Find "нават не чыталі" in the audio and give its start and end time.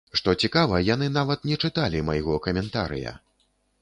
1.17-2.01